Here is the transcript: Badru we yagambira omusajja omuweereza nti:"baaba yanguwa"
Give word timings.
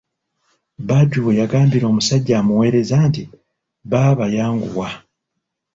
Badru 0.87 1.21
we 1.25 1.31
yagambira 1.41 1.85
omusajja 1.91 2.33
omuweereza 2.41 2.95
nti:"baaba 3.09 4.25
yanguwa" 4.35 4.89